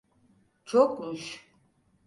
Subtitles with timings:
[0.65, 1.47] Çokmuş.